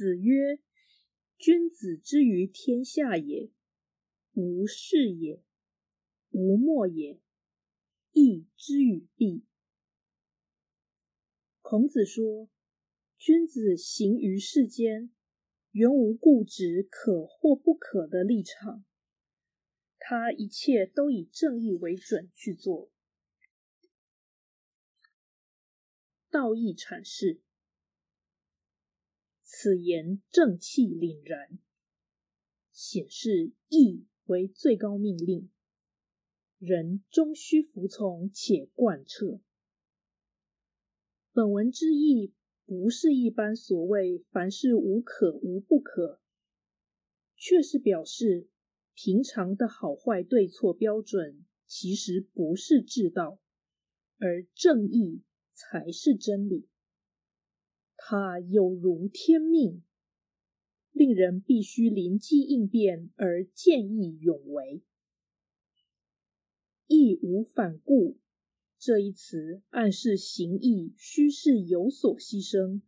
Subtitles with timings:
[0.00, 0.58] 子曰
[1.36, 3.50] ：“君子之于天下也，
[4.32, 5.44] 无事也，
[6.30, 7.20] 无莫也，
[8.10, 9.44] 义之与弊。”
[11.60, 12.48] 孔子说
[13.20, 15.10] ：“君子行于世间，
[15.72, 18.86] 原无固执可或不可的立场，
[19.98, 22.90] 他一切都以正义为准去做。”
[26.32, 27.42] 道义阐释。
[29.62, 31.58] 此言正气凛然，
[32.72, 35.50] 显示义为最高命令，
[36.56, 39.42] 人终须服从且贯彻。
[41.34, 42.32] 本文之意，
[42.64, 46.22] 不是一般所谓凡事无可无不可，
[47.36, 48.48] 却是表示
[48.94, 53.42] 平常的好坏对错标准其实不是至道，
[54.16, 55.20] 而正义
[55.52, 56.69] 才是真理。
[58.02, 59.82] 它有如天命，
[60.90, 64.82] 令人必须灵机应变而见义勇为。
[66.86, 68.18] 义无反顾
[68.78, 72.80] 这一词暗示行义须是有所牺牲，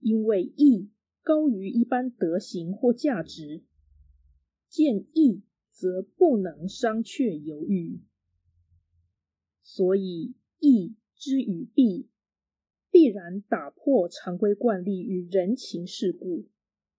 [0.00, 0.90] 因为义
[1.22, 3.62] 高于一般德行或价值，
[4.66, 8.00] 见义则不能商榷犹豫，
[9.62, 12.09] 所以义之与弊。
[13.00, 16.50] 必然打破常规惯例与人情世故，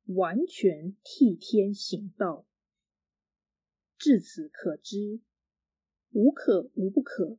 [0.06, 2.48] 完全替天行道。
[4.00, 5.20] 至此可知，
[6.10, 7.38] 无可无不可，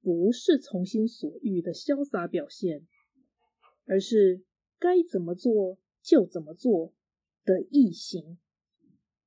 [0.00, 2.86] 不是从心所欲的潇洒表现，
[3.84, 4.42] 而是
[4.78, 6.94] 该怎么做就怎么做
[7.44, 8.38] 的异行。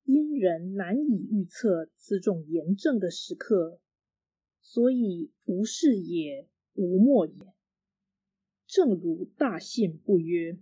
[0.06, 3.80] 因人难以预测此种严正的时刻，
[4.60, 7.54] 所以无是也，无莫也。
[8.72, 10.58] 正如大信不约，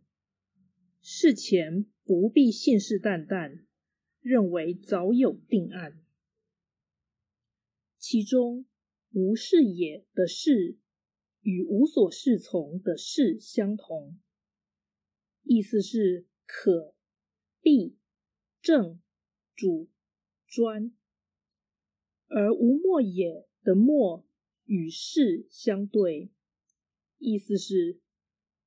[1.00, 3.66] 事前不必信誓旦旦，
[4.20, 6.04] 认为早有定案。
[8.00, 8.66] 其中
[9.14, 10.80] “无事也”的“事”
[11.44, 14.20] 与“无所适从”的“事”相同，
[15.44, 16.96] 意思是可、
[17.62, 17.96] 必、
[18.60, 19.00] 正、
[19.54, 19.88] 主、
[20.48, 20.92] 专；
[22.26, 24.26] 而“无莫也”的“莫”
[24.66, 26.32] 与“事”相对。
[27.20, 28.00] 意思是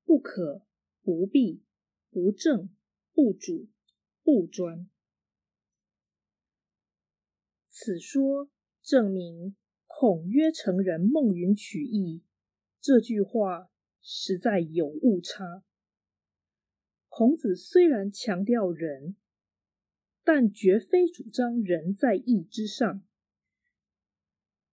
[0.04, 0.64] 不可、
[1.02, 1.62] 不必、
[2.10, 2.70] 不正、
[3.12, 3.68] 不主、
[4.22, 4.88] 不专。
[7.68, 8.50] 此说
[8.82, 12.22] 证明孔曰成人孟云取义
[12.80, 13.70] 这句话
[14.00, 15.64] 实在有误差。
[17.08, 19.16] 孔子虽然强调仁，
[20.22, 23.02] 但绝非主张仁在义之上。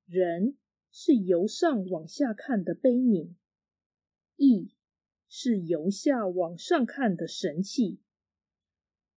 [0.06, 0.57] 仁
[0.91, 3.35] 是由上往下看的悲悯。
[4.39, 4.73] 义
[5.27, 8.00] 是由下往上看的神器，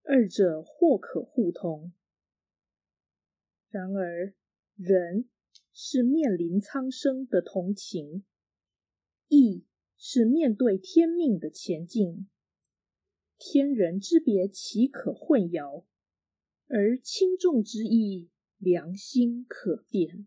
[0.03, 1.93] 二者或可互通。
[3.71, 4.35] 然而，
[4.75, 5.29] 人
[5.73, 8.25] 是面临苍生的同情，
[9.29, 9.65] 义
[9.97, 12.29] 是面对天命的前进。
[13.39, 15.85] 天人之别岂可混淆？
[16.67, 18.29] 而轻重之意，
[18.59, 20.27] 良心可辨。